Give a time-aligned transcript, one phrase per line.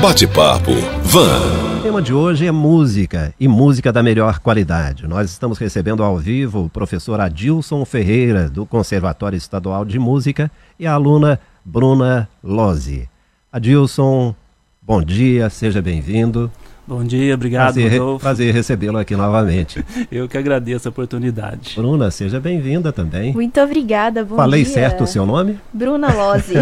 [0.00, 0.70] Bate-papo
[1.02, 1.78] Van.
[1.78, 5.06] O tema de hoje é música e música da melhor qualidade.
[5.06, 10.86] Nós estamos recebendo ao vivo o professor Adilson Ferreira, do Conservatório Estadual de Música, e
[10.86, 13.06] a aluna Bruna Lozzi.
[13.52, 14.34] Adilson,
[14.80, 16.50] bom dia, seja bem-vindo.
[16.90, 18.20] Bom dia, obrigado, prazer, Rodolfo.
[18.20, 19.84] Prazer recebê-lo aqui novamente.
[20.10, 21.74] Eu que agradeço a oportunidade.
[21.76, 23.32] Bruna, seja bem-vinda também.
[23.32, 24.74] Muito obrigada, bom Falei dia.
[24.74, 25.56] certo o seu nome?
[25.72, 26.54] Bruna Lozzi.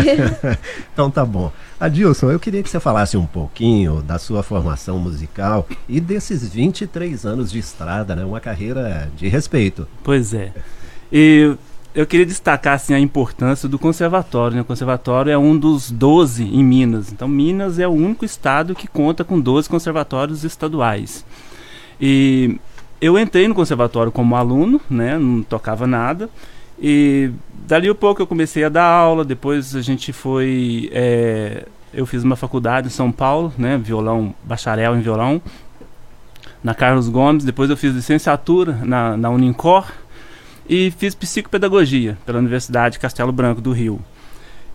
[0.92, 1.50] então tá bom.
[1.80, 7.24] Adilson, eu queria que você falasse um pouquinho da sua formação musical e desses 23
[7.24, 8.22] anos de estrada, né?
[8.22, 9.88] Uma carreira de respeito.
[10.04, 10.52] Pois é.
[11.10, 11.56] E
[11.98, 14.54] eu queria destacar assim, a importância do conservatório.
[14.54, 14.62] Né?
[14.62, 17.10] O conservatório é um dos 12 em Minas.
[17.10, 21.24] Então, Minas é o único estado que conta com 12 conservatórios estaduais.
[22.00, 22.56] E
[23.00, 25.18] eu entrei no conservatório como aluno, né?
[25.18, 26.30] não tocava nada.
[26.78, 27.32] E
[27.66, 30.88] dali a pouco eu comecei a dar aula, depois a gente foi.
[30.92, 33.76] É, eu fiz uma faculdade em São Paulo, né?
[33.76, 35.42] Violão, bacharel em violão,
[36.62, 37.44] na Carlos Gomes.
[37.44, 39.84] Depois eu fiz licenciatura na, na Unincor
[40.68, 44.00] e fiz psicopedagogia pela Universidade Castelo Branco do Rio.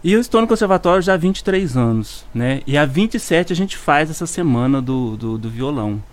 [0.04, 2.62] E eu estou no conservatório já há 23 anos, né?
[2.68, 6.04] E há 27 a gente faz essa semana do, do, do violão.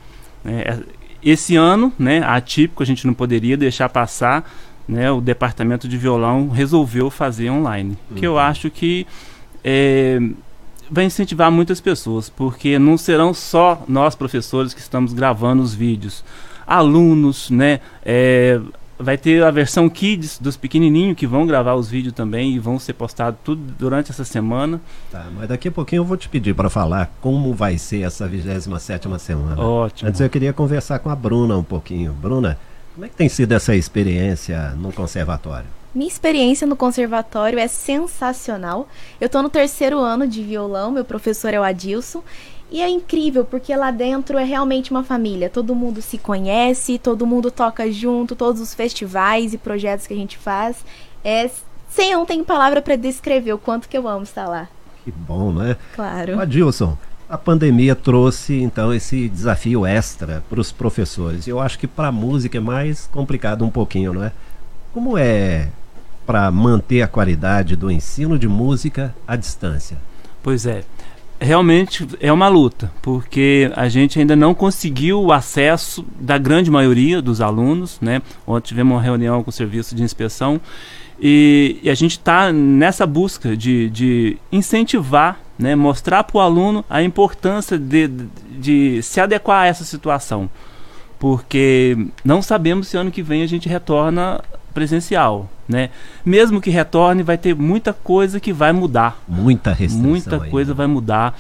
[0.45, 0.81] Né?
[1.23, 4.49] Esse ano, né, atípico, a gente não poderia deixar passar,
[4.89, 7.99] né, o departamento de violão resolveu fazer online.
[8.11, 8.17] Uhum.
[8.17, 9.07] Que eu acho que
[9.63, 10.19] é,
[10.91, 16.25] vai incentivar muitas pessoas, porque não serão só nós professores que estamos gravando os vídeos.
[16.67, 18.61] Alunos, né, é,
[19.01, 22.79] vai ter a versão Kids dos pequenininhos que vão gravar os vídeos também e vão
[22.79, 24.81] ser postados tudo durante essa semana.
[25.11, 28.29] Tá, mas daqui a pouquinho eu vou te pedir para falar como vai ser essa
[28.29, 29.61] 27 semana.
[29.61, 30.09] Ótimo.
[30.09, 32.13] Antes eu queria conversar com a Bruna um pouquinho.
[32.13, 32.59] Bruna,
[32.95, 35.67] como é que tem sido essa experiência no conservatório?
[35.93, 38.89] Minha experiência no conservatório é sensacional.
[39.21, 42.23] Eu estou no terceiro ano de violão, meu professor é o Adilson.
[42.71, 45.51] E é incrível, porque lá dentro é realmente uma família.
[45.51, 50.17] Todo mundo se conhece, todo mundo toca junto, todos os festivais e projetos que a
[50.17, 50.85] gente faz.
[51.25, 51.51] É,
[51.91, 54.69] sem eu não tenho palavra para descrever o quanto que eu amo estar lá.
[55.05, 55.77] Que bom, né?
[55.97, 56.39] Claro.
[56.41, 56.97] Adilson,
[57.29, 61.49] a pandemia trouxe então esse desafio extra para os professores.
[61.49, 64.33] Eu acho que para a música é mais complicado um pouquinho, não é?
[64.93, 65.69] Como é
[66.25, 69.97] para manter a qualidade do ensino de música à distância?
[70.43, 70.85] Pois é.
[71.41, 77.23] Realmente é uma luta, porque a gente ainda não conseguiu o acesso da grande maioria
[77.23, 78.21] dos alunos, né?
[78.47, 80.61] Ontem tivemos uma reunião com o serviço de inspeção
[81.21, 85.75] e, e a gente está nessa busca de, de incentivar, né?
[85.75, 88.09] mostrar para o aluno a importância de,
[88.59, 90.49] de, se adequar a essa situação,
[91.19, 94.43] porque não sabemos se ano que vem a gente retorna
[94.73, 95.91] presencial, né?
[96.25, 99.23] Mesmo que retorne, vai ter muita coisa que vai mudar.
[99.27, 100.11] Muita restrição.
[100.11, 101.39] Muita coisa vai mudar.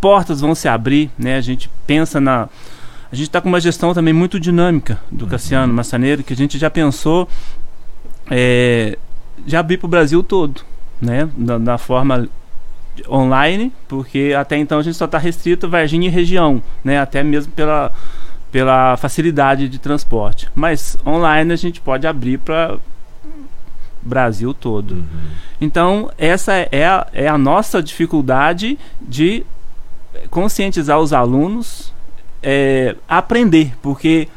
[0.00, 1.36] Portas vão se abrir, né?
[1.36, 2.48] A gente pensa na
[3.10, 5.30] a gente está com uma gestão também muito dinâmica do uhum.
[5.30, 7.28] Cassiano Massaneiro, que a gente já pensou
[8.28, 8.98] é,
[9.46, 10.62] já abrir para o Brasil todo,
[11.00, 11.28] né?
[11.36, 12.28] Da, da, forma
[13.08, 16.98] online, porque até então a gente só está restrito a Varginha e região, né?
[16.98, 17.92] Até mesmo pela
[18.50, 20.48] pela facilidade de transporte.
[20.54, 22.78] Mas online a gente pode abrir para
[24.02, 24.92] Brasil todo.
[24.92, 25.04] Uhum.
[25.60, 29.44] Então, essa é a, é a nossa dificuldade de
[30.30, 31.92] conscientizar os alunos
[32.42, 34.28] é, aprender, porque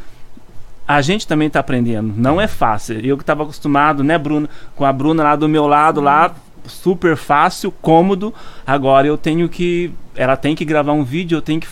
[0.87, 2.13] a gente também está aprendendo.
[2.17, 2.99] Não é fácil.
[3.05, 6.33] Eu que estava acostumado, né, Bruna, com a Bruna lá do meu lado, lá
[6.65, 8.33] super fácil, cômodo.
[8.65, 11.67] Agora eu tenho que, ela tem que gravar um vídeo, eu tenho que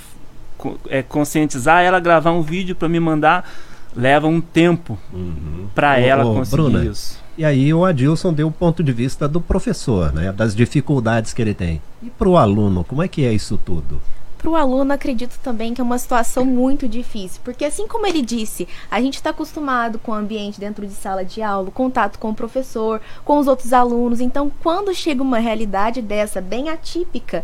[0.90, 3.50] é, conscientizar ela, gravar um vídeo para me mandar,
[3.96, 5.68] leva um tempo uhum.
[5.74, 7.20] para ela conseguir Bruna, isso.
[7.38, 11.42] E aí o Adilson deu o ponto de vista do professor, né, das dificuldades que
[11.42, 11.82] ele tem.
[12.02, 14.02] E para o aluno, como é que é isso tudo?
[14.38, 18.22] Para o aluno, acredito também que é uma situação muito difícil, porque assim como ele
[18.22, 22.30] disse, a gente está acostumado com o ambiente dentro de sala de aula, contato com
[22.30, 24.22] o professor, com os outros alunos.
[24.22, 27.44] Então, quando chega uma realidade dessa, bem atípica,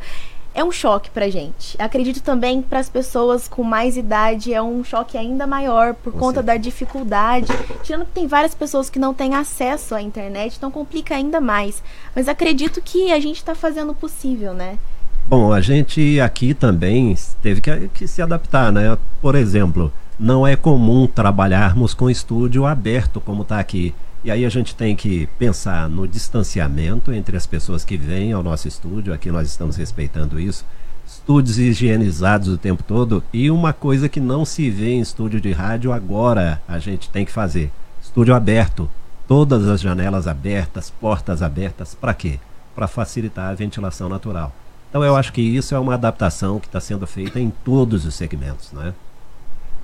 [0.54, 1.76] é um choque pra gente.
[1.80, 6.44] Acredito também para as pessoas com mais idade é um choque ainda maior por conta
[6.44, 7.48] da dificuldade.
[7.82, 11.82] Tirando que tem várias pessoas que não têm acesso à internet, então complica ainda mais.
[12.16, 14.78] Mas acredito que a gente está fazendo o possível, né?
[15.26, 18.98] Bom, a gente aqui também teve que, que se adaptar, né?
[19.22, 23.96] Por exemplo, não é comum trabalharmos com estúdio aberto como está aqui.
[24.24, 28.42] E aí a gente tem que pensar no distanciamento entre as pessoas que vêm ao
[28.42, 30.66] nosso estúdio, aqui nós estamos respeitando isso,
[31.06, 35.52] estúdios higienizados o tempo todo, e uma coisa que não se vê em estúdio de
[35.52, 37.70] rádio agora a gente tem que fazer:
[38.02, 38.90] estúdio aberto,
[39.28, 42.40] todas as janelas abertas, portas abertas, para quê?
[42.74, 44.56] Para facilitar a ventilação natural.
[44.90, 48.16] Então eu acho que isso é uma adaptação que está sendo feita em todos os
[48.16, 48.94] segmentos, né?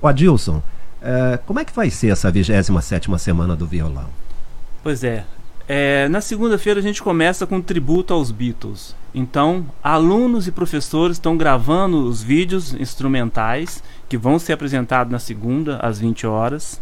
[0.00, 0.62] O Adilson,
[1.02, 4.08] é, como é que vai ser essa 27 semana do violão?
[4.82, 5.24] Pois é,
[5.72, 8.96] é, na segunda-feira a gente começa com um tributo aos Beatles.
[9.14, 15.76] Então, alunos e professores estão gravando os vídeos instrumentais que vão ser apresentados na segunda,
[15.76, 16.80] às 20 horas.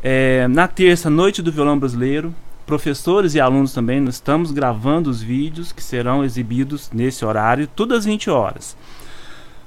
[0.00, 2.32] É, na terça, Noite do Violão Brasileiro.
[2.64, 8.04] Professores e alunos também, estamos gravando os vídeos que serão exibidos nesse horário, tudo às
[8.04, 8.76] 20 horas.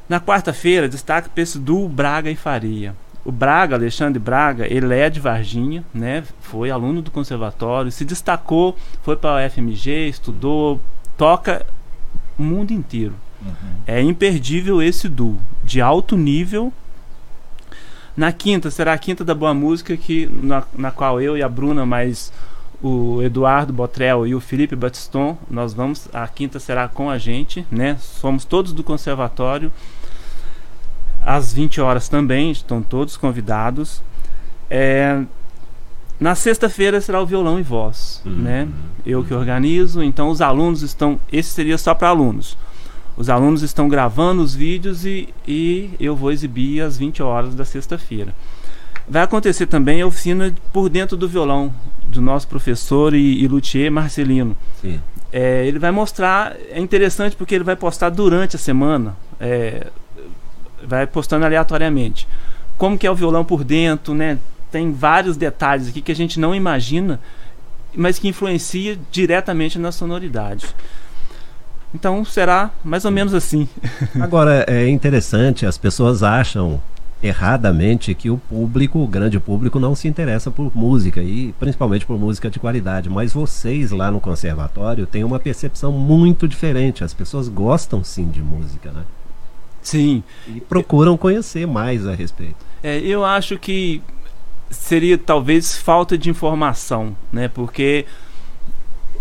[0.07, 2.95] Na quarta-feira, destaque para esse duo Braga e Faria.
[3.27, 6.23] O Braga, Alexandre Braga, ele é de Varginha, né?
[6.39, 10.79] Foi aluno do conservatório, se destacou, foi para a UFMG, estudou,
[11.17, 11.65] toca
[12.39, 13.13] o mundo inteiro.
[13.41, 13.81] Uhum.
[13.85, 16.71] É imperdível esse duo, de alto nível.
[18.15, 21.49] Na quinta, será a quinta da boa música, que, na, na qual eu e a
[21.49, 22.31] Bruna, mais
[22.81, 27.67] o Eduardo Botrel e o Felipe Batiston, nós vamos, a quinta será com a gente,
[27.69, 27.97] né?
[27.99, 29.69] Somos todos do conservatório
[31.27, 34.01] às 20 horas também, estão todos convidados.
[34.69, 35.21] É,
[36.17, 38.31] na sexta-feira será o violão e voz, uhum.
[38.31, 38.67] né?
[39.05, 41.19] Eu que organizo, então os alunos estão.
[41.29, 42.57] Esse seria só para alunos.
[43.17, 47.65] Os alunos estão gravando os vídeos e, e eu vou exibir às 20 horas da
[47.65, 48.33] sexta-feira.
[49.05, 51.73] Vai acontecer também a oficina por dentro do violão,
[52.05, 54.55] do nosso professor e, e luthier Marcelino.
[55.31, 59.15] É, ele vai mostrar, é interessante porque ele vai postar durante a semana.
[59.41, 59.87] É,
[60.87, 62.27] vai postando aleatoriamente.
[62.77, 64.37] Como que é o violão por dentro, né?
[64.71, 67.19] Tem vários detalhes aqui que a gente não imagina,
[67.95, 70.67] mas que influencia diretamente na sonoridade.
[71.93, 73.67] Então será mais ou menos assim.
[74.19, 76.81] Agora é interessante, as pessoas acham
[77.21, 82.19] erradamente que o público, o grande público, não se interessa por música e principalmente por
[82.19, 83.09] música de qualidade.
[83.09, 87.03] Mas vocês lá no conservatório têm uma percepção muito diferente.
[87.03, 89.03] As pessoas gostam sim de música, né?
[89.81, 90.23] Sim.
[90.47, 92.55] E procuram conhecer mais a respeito.
[92.83, 94.01] É, eu acho que
[94.69, 97.47] seria talvez falta de informação, né?
[97.47, 98.05] Porque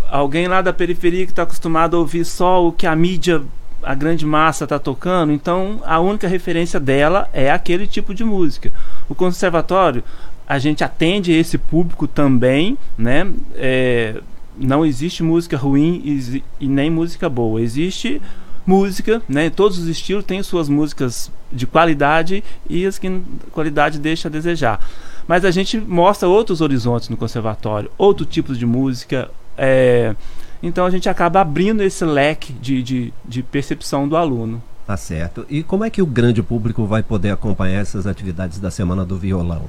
[0.09, 3.41] alguém lá da periferia que está acostumado a ouvir só o que a mídia,
[3.81, 8.71] a grande massa está tocando, então a única referência dela é aquele tipo de música.
[9.07, 10.03] O conservatório,
[10.47, 13.31] a gente atende esse público também, né?
[13.55, 14.21] É,
[14.57, 17.61] não existe música ruim e, e nem música boa.
[17.61, 18.21] Existe
[18.67, 19.49] música, né?
[19.49, 23.21] Todos os estilos têm suas músicas de qualidade e as que
[23.51, 24.85] qualidade deixa a desejar.
[25.25, 29.31] Mas a gente mostra outros horizontes no conservatório, outros tipos de música.
[29.57, 30.13] É...
[30.61, 34.61] Então a gente acaba abrindo esse leque de, de, de percepção do aluno.
[34.85, 35.45] Tá certo.
[35.49, 39.17] E como é que o grande público vai poder acompanhar essas atividades da Semana do
[39.17, 39.63] Violão?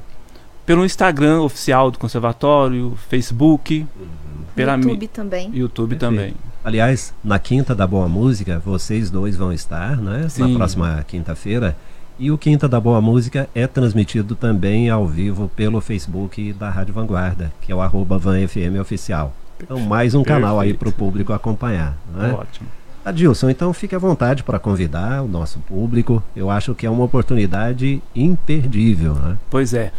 [0.64, 4.06] Pelo Instagram oficial do Conservatório, Facebook, uhum.
[4.54, 5.50] pela YouTube também.
[5.52, 6.00] YouTube Perfeito.
[6.00, 6.47] também.
[6.68, 10.28] Aliás, na Quinta da Boa Música, vocês dois vão estar, né?
[10.28, 10.52] Sim.
[10.52, 11.74] Na próxima quinta-feira.
[12.18, 16.92] E o Quinta da Boa Música é transmitido também ao vivo pelo Facebook da Rádio
[16.92, 19.32] Vanguarda, que é o arroba VanFM Oficial.
[19.58, 20.42] Então, mais um Perfeito.
[20.42, 21.96] canal aí para o público acompanhar.
[22.14, 22.36] Né?
[22.38, 22.68] Ótimo.
[23.02, 26.22] Adilson, então fique à vontade para convidar o nosso público.
[26.36, 29.14] Eu acho que é uma oportunidade imperdível.
[29.14, 29.38] Né?
[29.48, 29.90] Pois é.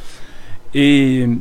[0.71, 1.39] E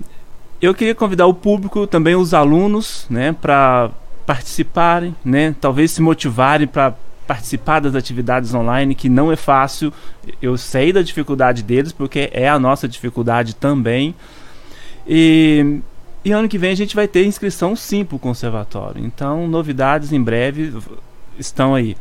[0.58, 3.90] eu queria convidar o público, também os alunos, né, para
[4.28, 5.54] participarem, né?
[5.58, 6.92] Talvez se motivarem para
[7.26, 9.90] participar das atividades online, que não é fácil.
[10.42, 14.14] Eu sei da dificuldade deles, porque é a nossa dificuldade também.
[15.06, 15.80] E,
[16.22, 19.02] e ano que vem a gente vai ter inscrição sim para o conservatório.
[19.02, 20.74] Então, novidades em breve
[21.38, 21.96] estão aí.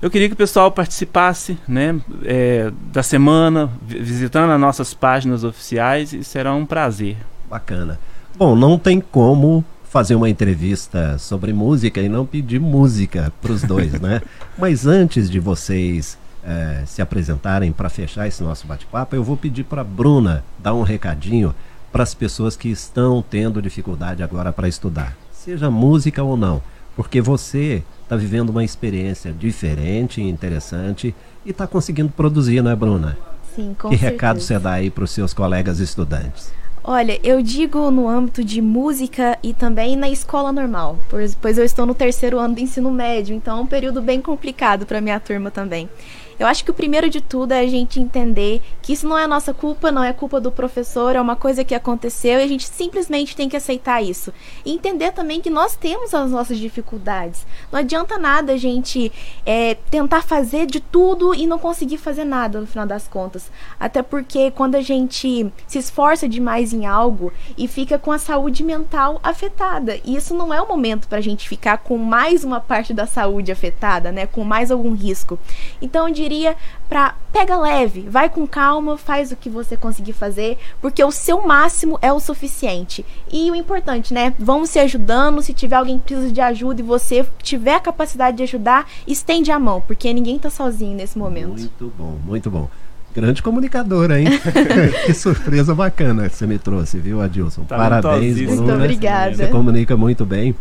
[0.00, 6.12] Eu queria que o pessoal participasse né, é, da semana, visitando as nossas páginas oficiais,
[6.12, 7.16] e será um prazer.
[7.50, 7.98] Bacana.
[8.36, 13.62] Bom, não tem como fazer uma entrevista sobre música e não pedir música para os
[13.62, 14.20] dois, né?
[14.58, 19.64] Mas antes de vocês é, se apresentarem para fechar esse nosso bate-papo, eu vou pedir
[19.64, 21.54] para Bruna dar um recadinho
[21.90, 26.62] para as pessoas que estão tendo dificuldade agora para estudar, seja música ou não,
[26.94, 31.14] porque você está vivendo uma experiência diferente, interessante
[31.46, 33.16] e está conseguindo produzir, não é, Bruna?
[33.56, 34.12] Sim, com Que certeza.
[34.12, 36.52] recado você dá aí para os seus colegas estudantes?
[36.82, 40.98] Olha, eu digo no âmbito de música e também na escola normal,
[41.40, 44.86] pois eu estou no terceiro ano do ensino médio, então é um período bem complicado
[44.86, 45.88] para minha turma também.
[46.38, 49.26] Eu acho que o primeiro de tudo é a gente entender que isso não é
[49.26, 52.64] nossa culpa, não é culpa do professor, é uma coisa que aconteceu e a gente
[52.64, 54.32] simplesmente tem que aceitar isso.
[54.64, 57.44] E entender também que nós temos as nossas dificuldades.
[57.72, 59.10] Não adianta nada a gente
[59.44, 63.50] é, tentar fazer de tudo e não conseguir fazer nada no final das contas.
[63.78, 68.62] Até porque quando a gente se esforça demais em algo e fica com a saúde
[68.62, 69.98] mental afetada.
[70.04, 73.06] E isso não é o momento para a gente ficar com mais uma parte da
[73.06, 74.26] saúde afetada, né?
[74.26, 75.38] Com mais algum risco.
[75.82, 76.54] Então eu diria
[76.88, 81.42] para pega leve, vai com calma, faz o que você conseguir fazer, porque o seu
[81.42, 83.04] máximo é o suficiente.
[83.30, 84.34] E o importante, né?
[84.38, 85.42] Vamos se ajudando.
[85.42, 89.50] Se tiver alguém que precisa de ajuda e você tiver a capacidade de ajudar, estende
[89.50, 91.48] a mão, porque ninguém tá sozinho nesse momento.
[91.48, 92.68] Muito bom, muito bom.
[93.14, 94.28] Grande comunicadora, hein?
[95.06, 97.64] que surpresa bacana que você me trouxe, viu, Adilson?
[97.64, 98.36] Tá Parabéns.
[98.36, 98.54] Bruna.
[98.54, 99.34] Muito obrigada.
[99.34, 100.54] Você comunica muito bem.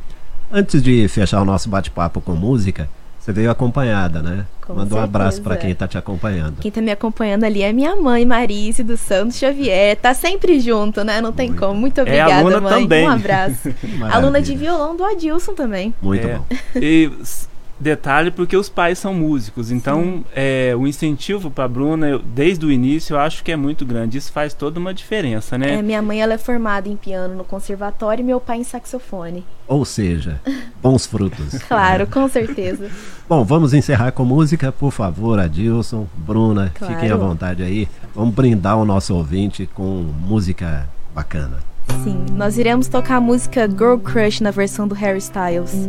[0.52, 2.90] Antes de fechar o nosso bate-papo com música,
[3.28, 4.46] você veio acompanhada, né?
[4.66, 5.50] Com Manda um abraço certeza.
[5.50, 6.60] para quem está te acompanhando.
[6.62, 9.98] Quem tá me acompanhando ali é minha mãe, Marice dos Santos Xavier.
[9.98, 11.20] Tá sempre junto, né?
[11.20, 11.60] Não tem Muito.
[11.60, 11.76] como.
[11.78, 12.82] Muito É obrigada, aluna mãe.
[12.84, 13.06] também.
[13.06, 13.70] Um abraço.
[14.10, 15.94] Aluna de violão do Adilson também.
[16.02, 16.36] Muito É.
[16.38, 16.46] bom.
[16.82, 17.12] E
[17.80, 22.72] detalhe porque os pais são músicos, então é, o incentivo para Bruna eu- desde o
[22.72, 24.18] início eu acho que é muito grande.
[24.18, 25.82] Isso faz toda uma diferença, É, né?
[25.82, 29.46] minha mãe ela é formada em piano no conservatório e meu pai em saxofone.
[29.68, 30.42] Ou seja,
[30.82, 31.60] bons frutos.
[31.68, 32.90] Claro, com certeza.
[33.30, 36.94] Bom, vamos encerrar com música, por favor, Adilson, Bruna, Claro.
[36.96, 37.88] fiquem à vontade aí.
[38.16, 39.84] Vamos brindar o nosso ouvinte com
[40.26, 41.58] música bacana.
[42.04, 45.88] Sim, nós iremos tocar a música Girl Crush na versão do Harry Styles.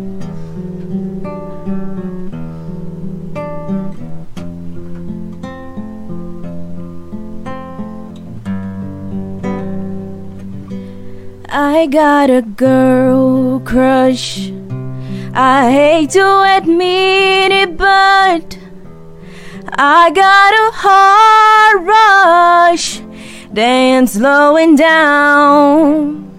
[11.61, 14.53] I got a girl crush.
[15.35, 18.57] I hate to admit it, but
[19.73, 23.01] I got a heart rush.
[23.53, 26.31] Dance slowing down.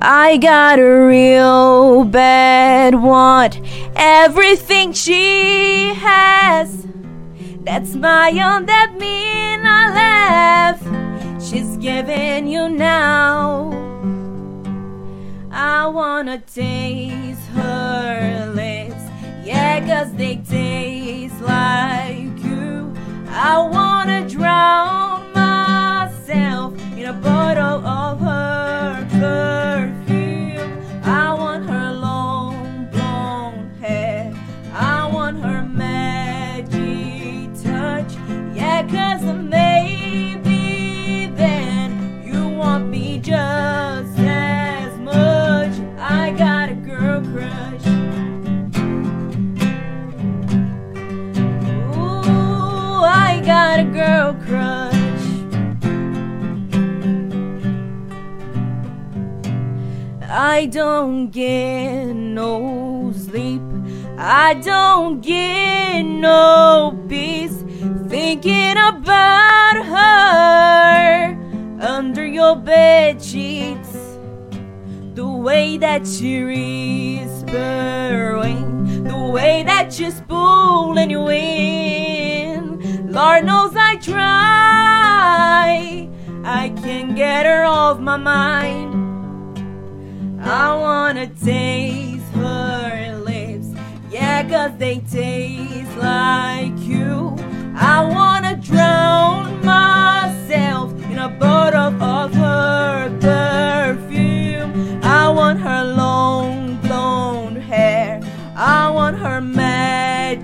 [0.00, 3.60] I got a real bad want
[3.96, 6.86] everything she has.
[7.64, 11.01] That smile, that mean I laugh.
[11.52, 13.70] She's giving you now.
[15.50, 19.02] I wanna taste her lips.
[19.44, 22.94] Yeah, cause they taste like you.
[23.28, 23.81] I wanna
[60.54, 63.62] I don't get no sleep.
[64.18, 67.64] I don't get no peace
[68.06, 71.38] thinking about her
[71.80, 73.96] under your bed sheets.
[75.14, 77.54] The way that you're whispering,
[79.04, 83.10] the way that you're spooling you in.
[83.10, 84.20] Lord knows I try.
[86.44, 88.91] I can't get her off my mind.
[90.44, 93.68] I wanna taste her lips.
[94.10, 97.36] Yeah, cause they taste like you.
[97.76, 105.00] I wanna drown myself in a bottle of her perfume.
[105.04, 108.20] I want her long blonde hair.
[108.56, 110.42] I want her magic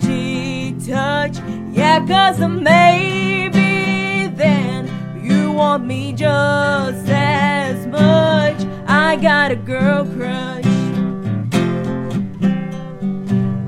[0.87, 1.38] touch.
[1.73, 4.88] Yeah, cause maybe then
[5.25, 8.77] you want me just as much.
[8.88, 10.64] I got a girl crush.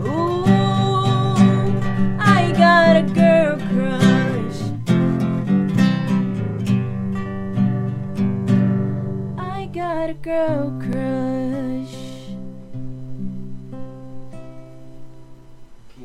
[0.00, 0.44] Ooh,
[2.18, 4.60] I got a girl crush.
[9.38, 11.96] I got a girl crush.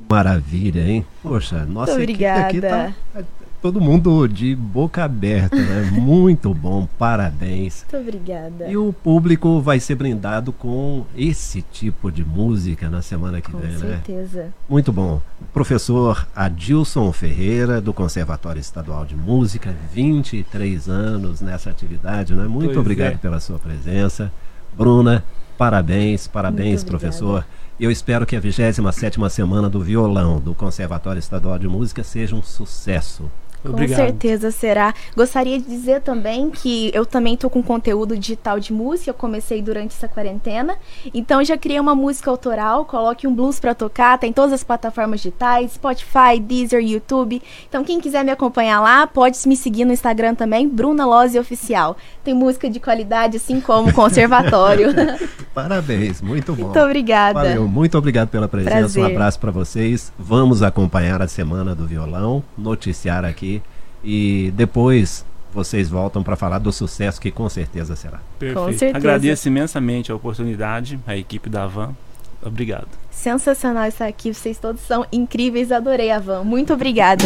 [0.10, 1.06] Maravilha, hein?
[1.24, 2.96] Poxa, nossa Muito equipe aqui obrigada.
[3.14, 3.24] tá
[3.66, 5.90] todo mundo de boca aberta, né?
[6.00, 7.84] Muito bom, parabéns.
[7.92, 8.68] Muito obrigada.
[8.68, 13.58] E o público vai ser brindado com esse tipo de música na semana que Com
[13.58, 13.80] vem, né?
[13.80, 14.54] certeza.
[14.70, 15.20] Muito bom.
[15.52, 22.44] Professor Adilson Ferreira, do Conservatório Estadual de Música, 23 anos nessa atividade, né?
[22.44, 23.18] Muito Pois obrigado é.
[23.18, 24.32] pela sua presença.
[24.78, 25.24] Bruna,
[25.58, 27.44] parabéns, parabéns, professor.
[27.80, 32.44] Eu espero que a 27ª semana do violão do Conservatório Estadual de Música seja um
[32.44, 33.28] sucesso.
[33.72, 33.98] Obrigado.
[34.00, 34.94] Com certeza será.
[35.16, 39.62] Gostaria de dizer também que eu também estou com conteúdo digital de música, eu comecei
[39.62, 40.78] durante essa quarentena.
[41.14, 45.22] Então já criei uma música autoral, coloque um blues para tocar, tem todas as plataformas
[45.22, 47.42] digitais, Spotify, Deezer, YouTube.
[47.68, 51.98] Então quem quiser me acompanhar lá, pode me seguir no Instagram também, Bruna Lose Oficial.
[52.24, 54.90] Tem música de qualidade assim como Conservatório.
[55.56, 56.66] Parabéns, muito bom.
[56.66, 57.40] Muito obrigada.
[57.40, 58.78] Valeu, muito obrigado pela presença.
[58.78, 59.04] Prazer.
[59.04, 60.12] Um abraço para vocês.
[60.20, 63.62] Vamos acompanhar a semana do violão, noticiar aqui
[64.04, 68.20] e depois vocês voltam para falar do sucesso que com certeza será.
[68.38, 68.78] Perfeito.
[68.78, 68.98] certeza.
[68.98, 71.96] Agradeço imensamente a oportunidade, a equipe da Van.
[72.44, 72.90] Obrigado.
[73.10, 76.44] Sensacional estar aqui, vocês todos são incríveis, adorei a Van.
[76.44, 77.24] Muito obrigada.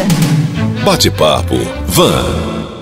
[0.84, 1.56] Bate-papo
[1.88, 2.79] Van.